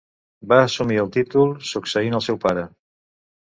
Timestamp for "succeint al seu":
1.73-2.43